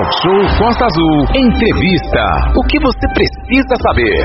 [0.00, 1.16] Talk Show Costa Azul.
[1.36, 2.24] Entrevista.
[2.56, 4.16] O que você precisa saber?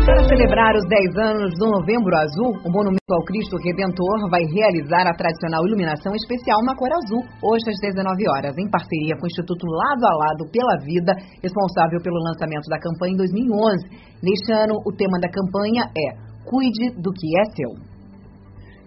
[0.00, 5.04] Para celebrar os 10 anos do Novembro Azul, o Monumento ao Cristo Redentor vai realizar
[5.04, 9.30] a tradicional iluminação especial na cor azul, hoje às 19 horas, em parceria com o
[9.32, 11.12] Instituto Lado a Lado pela Vida,
[11.42, 14.24] responsável pelo lançamento da campanha em 2011.
[14.24, 16.16] Neste ano, o tema da campanha é
[16.48, 17.72] Cuide do que é seu.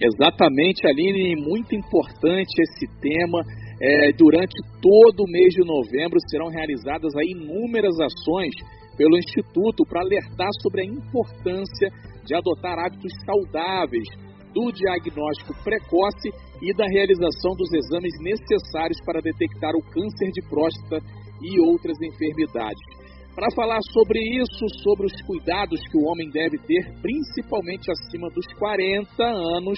[0.02, 3.42] Exatamente, Aline, muito importante esse tema.
[3.80, 8.54] É, durante todo o mês de novembro serão realizadas inúmeras ações
[8.98, 11.90] pelo Instituto para alertar sobre a importância
[12.26, 14.10] de adotar hábitos saudáveis,
[14.54, 20.98] do diagnóstico precoce e da realização dos exames necessários para detectar o câncer de próstata
[21.42, 22.82] e outras enfermidades.
[23.36, 28.48] Para falar sobre isso, sobre os cuidados que o homem deve ter, principalmente acima dos
[28.58, 29.78] 40 anos,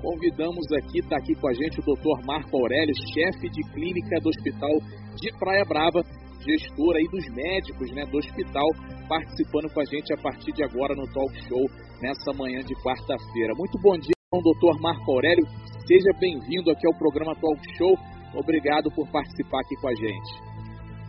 [0.00, 2.24] convidamos aqui, está aqui com a gente o Dr.
[2.26, 4.74] Marco Aurélio, chefe de clínica do Hospital
[5.16, 6.02] de Praia Brava,
[6.40, 8.66] gestor aí dos médicos né, do hospital,
[9.08, 11.64] participando com a gente a partir de agora no Talk Show,
[12.00, 13.54] nessa manhã de quarta-feira.
[13.56, 15.44] Muito bom dia, doutor Marco Aurélio.
[15.86, 17.94] Seja bem-vindo aqui ao programa Talk Show.
[18.34, 20.46] Obrigado por participar aqui com a gente.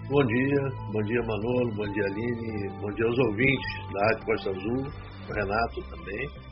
[0.09, 0.61] Bom dia,
[0.93, 4.83] bom dia Manolo, bom dia Aline, bom dia aos ouvintes da Rádio Costa Azul,
[5.35, 6.46] Renato também.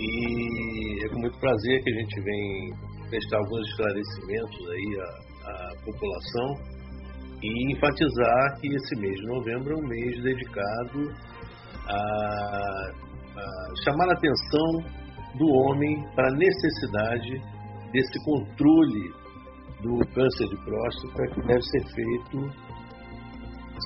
[0.00, 2.72] E é com muito prazer que a gente vem
[3.10, 6.54] prestar alguns esclarecimentos aí à, à população
[7.42, 11.10] e enfatizar que esse mês de novembro é um mês dedicado
[11.88, 12.90] a,
[13.36, 14.98] a chamar a atenção
[15.36, 17.42] do homem para a necessidade
[17.92, 19.12] desse controle
[19.82, 22.68] do câncer de próstata que deve ser feito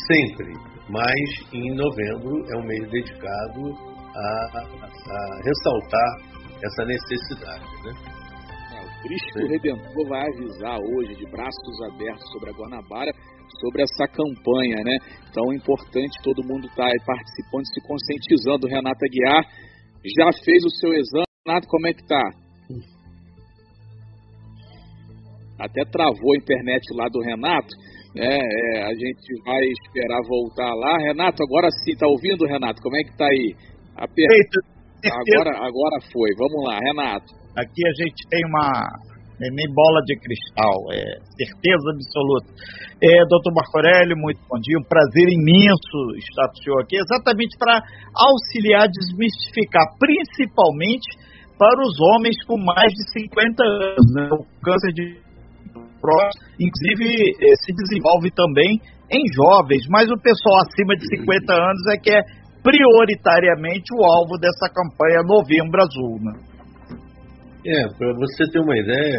[0.09, 0.53] sempre,
[0.89, 6.33] mas em novembro é um mês dedicado a, a ressaltar
[6.65, 7.65] essa necessidade.
[7.85, 7.93] Né?
[8.75, 13.13] É, o Cristo Redentor vai avisar hoje de braços abertos sobre a Guanabara
[13.61, 14.97] sobre essa campanha, né?
[15.29, 18.67] Então é importante todo mundo estar tá participando, se conscientizando.
[18.67, 19.45] Renata Guiar
[20.17, 21.27] já fez o seu exame.
[21.47, 22.31] Renato, como é que tá?
[25.59, 27.69] Até travou a internet lá do Renato.
[28.15, 28.27] né?
[28.27, 30.99] é, a gente vai esperar voltar lá.
[30.99, 32.83] Renato, agora sim, tá ouvindo, Renato?
[32.83, 33.55] Como é que tá aí?
[33.97, 34.27] Aper...
[35.03, 36.31] Agora, agora foi.
[36.39, 37.35] Vamos lá, Renato.
[37.57, 38.71] Aqui a gente tem uma,
[39.43, 41.03] é nem bola de cristal, é
[41.35, 42.49] certeza absoluta.
[43.03, 46.97] É, doutor Marco Aurélio, muito bom dia, um prazer imenso estar com o senhor aqui,
[46.97, 47.83] exatamente para
[48.15, 51.19] auxiliar desmistificar, principalmente
[51.59, 54.07] para os homens com mais de 50 anos.
[54.15, 54.29] Né?
[54.31, 55.19] O câncer de
[56.01, 58.79] próstata, inclusive, é, se desenvolve também
[59.11, 62.21] em jovens, mas o pessoal acima de 50 anos é que é
[62.63, 66.19] prioritariamente o alvo dessa campanha Novembro Azul.
[66.23, 66.33] Né?
[67.67, 69.19] É, para você ter uma ideia,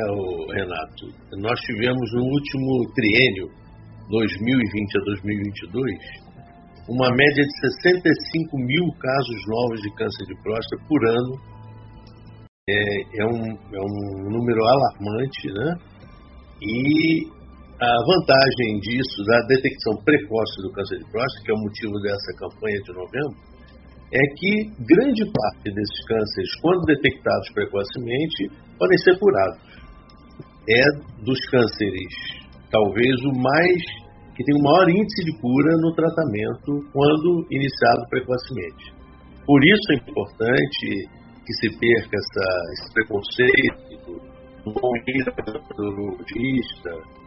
[0.51, 1.05] Renato,
[1.39, 3.47] nós tivemos no último triênio,
[4.09, 6.23] 2020 a 2022,
[6.89, 11.53] uma média de 65 mil casos novos de câncer de próstata por ano.
[12.69, 15.75] É, é, um, é um número alarmante, né?
[16.61, 17.27] E
[17.83, 22.31] a vantagem disso, da detecção precoce do câncer de próstata, que é o motivo dessa
[22.39, 23.35] campanha de novembro,
[24.13, 24.51] é que
[24.88, 28.47] grande parte desses cânceres, quando detectados precocemente,
[28.79, 29.59] podem ser curados.
[30.63, 30.83] É
[31.25, 32.13] dos cânceres,
[32.71, 33.83] talvez o mais
[34.35, 38.94] que tem o maior índice de cura no tratamento quando iniciado precocemente.
[39.45, 40.88] Por isso é importante
[41.45, 42.47] que se perca essa,
[42.79, 44.23] esse preconceito,
[44.65, 47.22] ao urologista,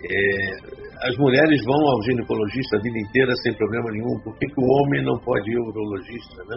[0.00, 4.60] é, as mulheres vão ao ginecologista a vida inteira sem problema nenhum, por que, que
[4.60, 6.56] o homem não pode ir ao urologista, né?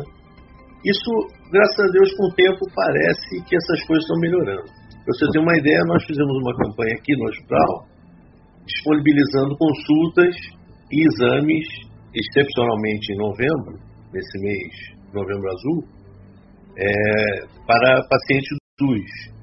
[0.84, 1.12] Isso,
[1.52, 4.68] graças a Deus, com o tempo parece que essas coisas estão melhorando.
[4.68, 7.88] Para você ter uma ideia, nós fizemos uma campanha aqui no hospital,
[8.66, 10.36] disponibilizando consultas
[10.92, 11.68] e exames,
[12.14, 13.80] excepcionalmente em novembro,
[14.12, 14.74] nesse mês,
[15.14, 15.88] novembro azul,
[16.76, 18.50] é, para pacientes
[18.80, 19.34] do SUS.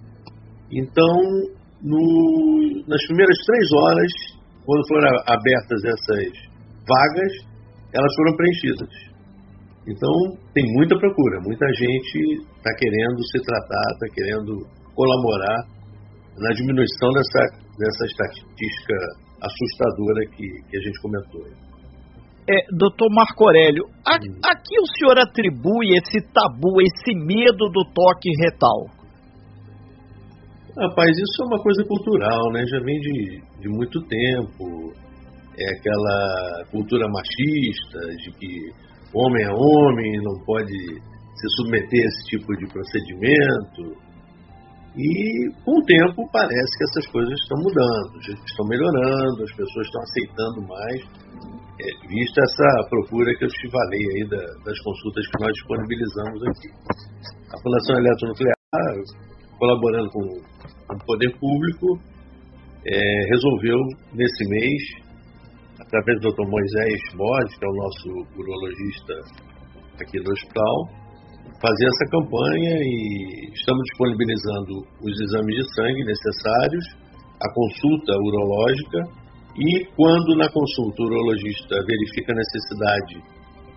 [0.72, 4.12] Então, no, nas primeiras três horas,
[4.64, 6.50] quando foram abertas essas
[6.86, 7.32] vagas,
[7.92, 9.10] elas foram preenchidas.
[9.88, 10.12] Então,
[10.54, 14.52] tem muita procura, muita gente está querendo se tratar, está querendo
[14.94, 15.58] colaborar
[16.38, 17.42] na diminuição dessa,
[17.78, 18.94] dessa estatística
[19.42, 21.70] assustadora que, que a gente comentou.
[22.48, 24.40] É, doutor Marco Aurélio, a, hum.
[24.44, 28.99] a que o senhor atribui esse tabu, esse medo do toque retal?
[30.80, 32.64] Rapaz, isso é uma coisa cultural, né?
[32.66, 34.94] Já vem de, de muito tempo.
[35.58, 38.72] É aquela cultura machista de que
[39.12, 43.92] homem é homem, não pode se submeter a esse tipo de procedimento.
[44.96, 50.00] E com o tempo parece que essas coisas estão mudando, estão melhorando, as pessoas estão
[50.00, 51.00] aceitando mais,
[51.76, 56.40] é, vista essa procura que eu te falei aí da, das consultas que nós disponibilizamos
[56.48, 56.68] aqui.
[57.52, 58.54] A Fundação Eletronuclear,
[59.60, 62.00] colaborando com, o poder público,
[62.86, 63.78] é, resolveu
[64.14, 64.82] nesse mês,
[65.78, 66.48] através do Dr.
[66.48, 68.08] Moisés Borges, que é o nosso
[68.40, 69.14] urologista
[70.00, 70.88] aqui do hospital,
[71.60, 74.72] fazer essa campanha e estamos disponibilizando
[75.04, 76.84] os exames de sangue necessários,
[77.36, 78.98] a consulta urológica
[79.56, 83.22] e quando na consulta o urologista verifica a necessidade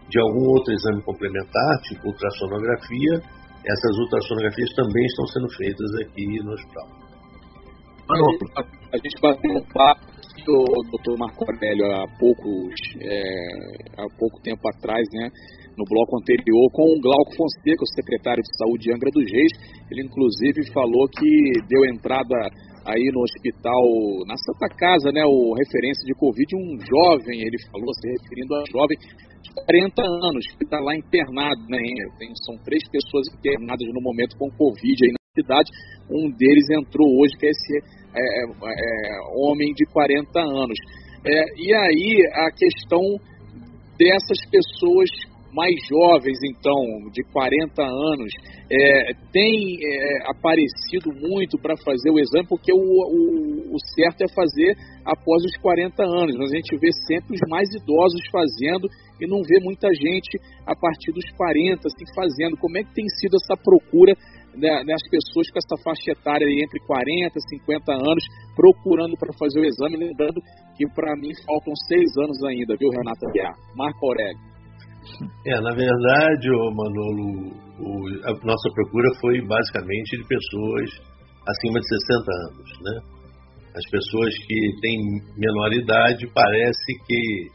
[0.09, 3.21] de algum outro exame complementar, tipo ultrassonografia,
[3.65, 6.87] essas ultrassonografias também estão sendo feitas aqui no hospital.
[8.91, 10.13] A gente bateu um papo
[10.45, 13.21] o doutor Marco Aurélio há, poucos, é,
[13.97, 15.29] há pouco tempo atrás, né?
[15.77, 19.53] no bloco anterior com o Glauco Fonseca, o secretário de Saúde de Angra dos Reis.
[19.89, 21.29] Ele, inclusive, falou que
[21.67, 22.49] deu entrada
[22.85, 23.81] aí no hospital,
[24.27, 28.63] na Santa Casa, né, o referência de Covid, um jovem, ele falou, se referindo a
[28.71, 31.79] jovem de 40 anos, que está lá internado, né,
[32.19, 35.69] tem, são três pessoas internadas no momento com Covid aí na cidade,
[36.11, 37.77] um deles entrou hoje, que é esse
[38.13, 40.77] é, é, é homem de 40 anos.
[41.25, 43.01] É, e aí a questão
[43.97, 45.09] dessas pessoas
[45.53, 46.81] mais jovens, então,
[47.13, 48.31] de 40 anos,
[48.69, 54.29] é, tem é, aparecido muito para fazer o exame, porque o, o, o, certo é
[54.33, 54.73] fazer
[55.05, 58.89] após os 40 anos, mas a gente vê sempre os mais idosos fazendo
[59.21, 62.57] e não vê muita gente a partir dos 40 assim, fazendo.
[62.57, 64.13] Como é que tem sido essa procura
[64.57, 68.23] né, das pessoas com essa faixa etária entre 40 e 50 anos
[68.55, 69.97] procurando para fazer o exame?
[69.97, 70.41] Lembrando
[70.75, 73.53] que para mim faltam seis anos ainda, viu, Renata Guiar?
[73.75, 74.52] Marco Aurélio.
[75.45, 80.89] É, na verdade, ô Manolo, o, a nossa procura foi basicamente de pessoas
[81.47, 83.13] acima de 60 anos, né?
[83.75, 84.97] As pessoas que têm
[85.37, 87.49] menor idade parece que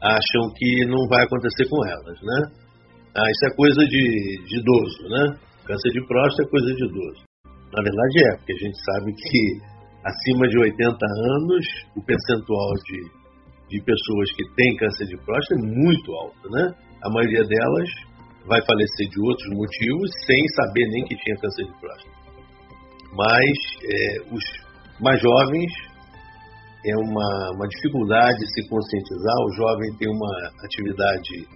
[0.00, 2.70] acham que não vai acontecer com elas, né?
[3.16, 5.38] Ah, isso é coisa de, de idoso, né?
[5.66, 7.22] Câncer de próstata é coisa de idoso.
[7.44, 9.42] Na verdade é, porque a gente sabe que
[10.04, 11.66] acima de 80 anos
[11.96, 13.19] o percentual de
[13.70, 16.74] de pessoas que têm câncer de próstata é muito alta, né?
[17.02, 17.88] A maioria delas
[18.46, 22.20] vai falecer de outros motivos sem saber nem que tinha câncer de próstata.
[23.14, 24.44] Mas é, os
[25.00, 25.70] mais jovens
[26.84, 29.36] é uma, uma dificuldade se conscientizar.
[29.46, 31.46] O jovem tem uma atividade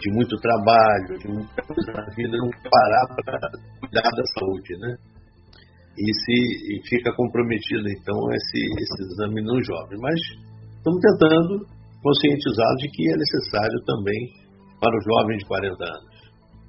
[0.00, 3.38] de muito trabalho, de muita coisa na vida, não parar para
[3.80, 4.96] cuidar da saúde, né?
[5.96, 9.98] E se e fica comprometido então esse, esse exame no jovem.
[10.00, 10.18] Mas
[10.84, 11.64] estamos tentando
[12.04, 14.20] conscientizar de que é necessário também
[14.78, 16.14] para os jovens de 40 anos.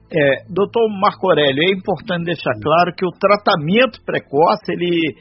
[0.07, 5.17] É, doutor Marco Aurélio, é importante deixar claro que o tratamento precoce ele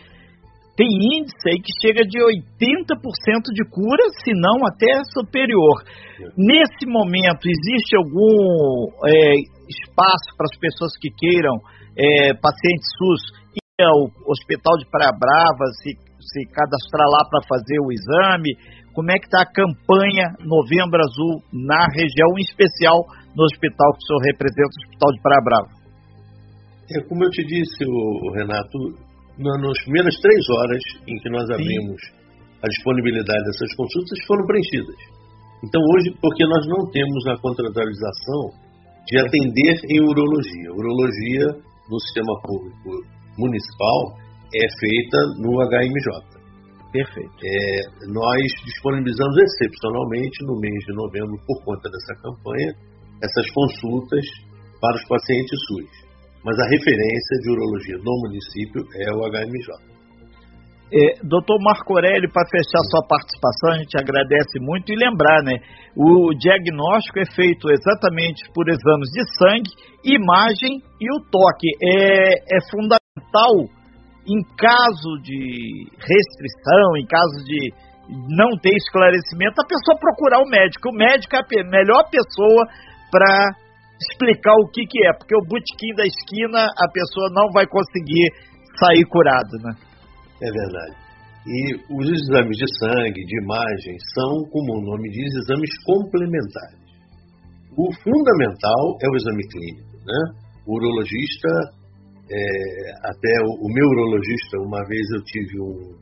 [0.77, 5.83] tem índice aí que chega de 80% de cura, se não até superior.
[5.83, 6.31] É.
[6.37, 9.35] Nesse momento, existe algum é,
[9.67, 11.55] espaço para as pessoas que queiram,
[11.97, 13.23] é, pacientes SUS,
[13.55, 15.95] ir ao Hospital de Praia Brava, se,
[16.25, 18.57] se cadastrar lá para fazer o exame?
[18.95, 23.03] como é que está a campanha Novembro Azul na região, em especial
[23.35, 25.71] no hospital que o senhor representa, o Hospital de Praia Brava?
[26.95, 27.83] É, como eu te disse,
[28.39, 28.79] Renato,
[29.35, 32.15] nas primeiras três horas em que nós abrimos Sim.
[32.63, 35.01] a disponibilidade dessas consultas foram preenchidas.
[35.67, 38.43] Então hoje, porque nós não temos a contratualização
[39.11, 40.71] de atender em urologia.
[40.71, 41.47] Urologia
[41.91, 43.03] no sistema público
[43.39, 44.23] municipal
[44.55, 46.35] é feita no HMJ.
[46.95, 47.35] Perfeito.
[47.43, 52.71] É, nós disponibilizamos excepcionalmente no mês de novembro, por conta dessa campanha,
[53.19, 54.25] essas consultas
[54.81, 55.91] para os pacientes SUS.
[56.45, 59.95] Mas a referência de urologia no município é o HMJ.
[60.95, 65.59] É, doutor Marco Aurélio, para fechar sua participação, a gente agradece muito e lembrar, né?
[65.97, 69.71] O diagnóstico é feito exatamente por exames de sangue,
[70.05, 71.67] imagem e o toque.
[71.83, 73.83] É, é fundamental
[74.27, 77.73] em caso de restrição, em caso de
[78.09, 80.89] não ter esclarecimento, a pessoa procurar o médico.
[80.89, 82.65] O médico é a melhor pessoa
[83.11, 83.57] para
[84.11, 88.29] explicar o que, que é, porque o botequim da esquina a pessoa não vai conseguir
[88.77, 89.73] sair curada, né?
[90.43, 90.97] É verdade.
[91.47, 96.81] E os exames de sangue, de imagem, são, como o nome diz, exames complementares.
[97.77, 100.21] O fundamental é o exame clínico, né?
[100.67, 101.49] O urologista
[102.31, 105.95] é, até o, o, meu urologista, uma vez eu tive um,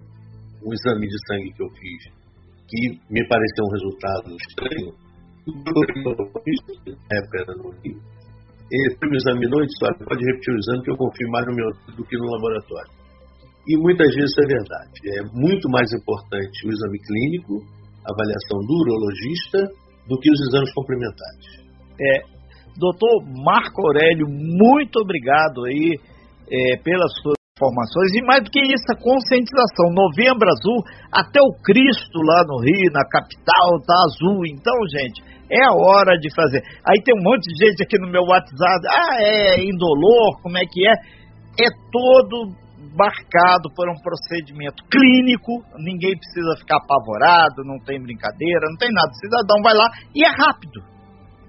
[0.64, 2.23] um exame de sangue que eu fiz
[2.73, 4.95] que me pareceu um resultado estranho.
[5.45, 5.73] Na
[8.73, 11.55] ele me examinou e disse, olha, pode repetir o exame que eu confio mais no
[11.55, 12.91] meu do que no laboratório.
[13.69, 14.97] E muitas vezes isso é verdade.
[15.19, 17.61] É muito mais importante o exame clínico,
[18.07, 19.59] a avaliação do urologista,
[20.09, 21.47] do que os exames complementares.
[22.00, 22.23] É,
[22.79, 26.00] doutor Marco Aurélio, muito obrigado aí
[26.52, 29.88] é, pelas suas informações e mais do que isso, a conscientização.
[29.97, 34.44] Novembro Azul, até o Cristo lá no Rio, na capital, tá azul.
[34.44, 36.61] Então, gente, é a hora de fazer.
[36.85, 40.64] Aí tem um monte de gente aqui no meu WhatsApp, ah, é indolor, como é
[40.68, 40.92] que é?
[41.61, 42.52] É todo
[42.97, 49.09] marcado por um procedimento clínico, ninguém precisa ficar apavorado, não tem brincadeira, não tem nada.
[49.09, 50.80] O cidadão vai lá e é rápido,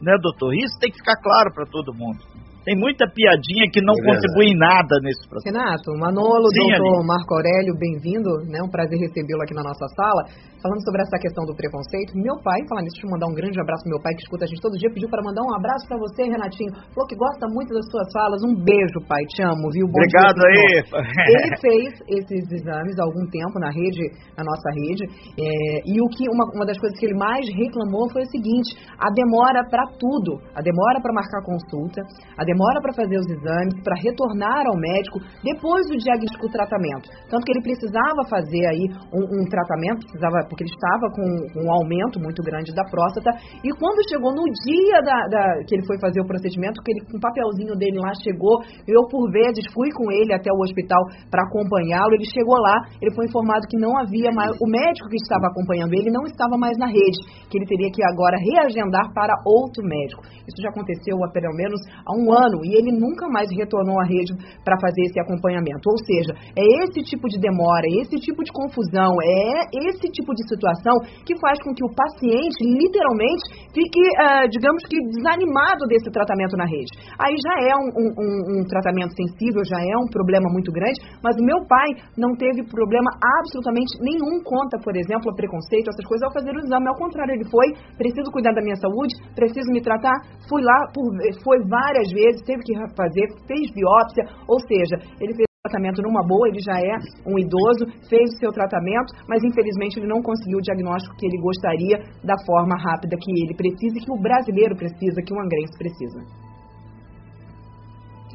[0.01, 0.53] né, doutor?
[0.53, 2.32] Isso tem que ficar claro para todo mundo.
[2.63, 5.51] Tem muita piadinha que não é contribui em nada nesse processo.
[5.51, 8.63] Renato, Manolo, Sim, doutor Marco Aurélio, bem-vindo, né?
[8.63, 10.23] Um prazer recebê-lo aqui na nossa sala.
[10.63, 13.59] Falando sobre essa questão do preconceito, meu pai, falando nisso, deixa eu mandar um grande
[13.59, 15.83] abraço pro meu pai que escuta a gente todo dia, pediu para mandar um abraço
[15.91, 16.71] para você, Renatinho.
[16.95, 18.39] Falou que gosta muito das suas falas.
[18.47, 19.83] Um beijo, pai, te amo, viu?
[19.83, 20.87] Bom Obrigado aí.
[21.35, 24.07] Ele fez esses exames há algum tempo na rede,
[24.39, 25.03] na nossa rede,
[25.35, 28.71] é, e o que uma, uma das coisas que ele mais reclamou foi o seguinte:
[28.95, 31.99] a demora para tudo, a demora para marcar consulta,
[32.39, 37.09] a demora para fazer os exames, para retornar ao médico depois do diagnóstico tratamento.
[37.29, 41.25] Tanto que ele precisava fazer aí um, um tratamento, precisava porque ele estava com
[41.63, 43.31] um aumento muito grande da próstata.
[43.63, 47.01] E quando chegou no dia da, da, que ele foi fazer o procedimento, que ele
[47.09, 51.01] com o papelzinho dele lá chegou, eu por vezes fui com ele até o hospital
[51.29, 52.13] para acompanhá-lo.
[52.13, 55.93] Ele chegou lá, ele foi informado que não havia mais, o médico que estava acompanhando
[55.93, 57.19] ele não estava mais na rede,
[57.49, 60.23] que ele teria que agora reagendar para outro médico.
[60.47, 64.05] Isso já aconteceu há pelo menos há um ano e ele nunca mais retornou à
[64.05, 64.33] rede
[64.63, 65.89] para fazer esse acompanhamento.
[65.89, 70.47] Ou seja, é esse tipo de demora, esse tipo de confusão, é esse tipo de
[70.47, 70.93] situação
[71.25, 76.65] que faz com que o paciente, literalmente, fique, uh, digamos que, desanimado desse tratamento na
[76.65, 76.93] rede.
[77.17, 78.09] Aí já é um, um,
[78.53, 82.63] um, tratamento sensível, já é um problema muito grande, mas o meu pai não teve
[82.69, 83.09] problema
[83.41, 86.87] absolutamente nenhum conta, por exemplo, a preconceito, essas coisas, ao fazer o exame.
[86.87, 90.15] Ao contrário, ele foi, preciso cuidar da minha saúde, preciso me tratar,
[90.47, 91.09] fui lá, por,
[91.43, 96.49] foi várias vezes, teve que fazer, fez biópsia, ou seja, ele fez tratamento numa boa,
[96.49, 96.91] ele já é
[97.23, 101.39] um idoso, fez o seu tratamento, mas infelizmente ele não conseguiu o diagnóstico que ele
[101.39, 105.71] gostaria da forma rápida que ele precisa e que o brasileiro precisa, que o angrense
[105.79, 106.19] precisa.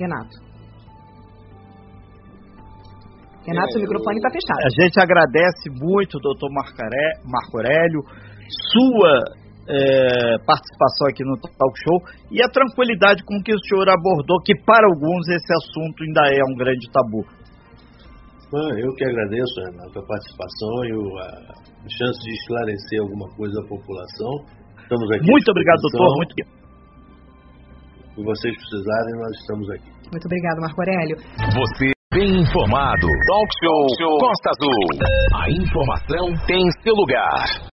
[0.01, 0.41] Renato.
[3.45, 4.65] Renato, é, seu microfone está fechado.
[4.65, 8.01] A gente agradece muito, doutor Marco Aurélio,
[8.73, 9.13] sua
[9.69, 11.99] é, participação aqui no Talk Show
[12.33, 16.43] e a tranquilidade com que o senhor abordou, que para alguns esse assunto ainda é
[16.49, 17.23] um grande tabu.
[18.49, 24.33] Eu que agradeço, Renato, a participação e a chance de esclarecer alguma coisa à população.
[24.81, 25.31] Estamos aqui.
[25.31, 26.17] Muito obrigado, doutor.
[26.17, 26.35] Muito
[28.17, 29.91] Se vocês precisarem, nós estamos aqui.
[30.11, 31.17] Muito obrigado, Marco Aurélio.
[31.53, 33.07] Você bem informado.
[33.07, 34.81] Talk Show, Talk Show Costa Azul.
[35.37, 37.45] A informação tem seu lugar.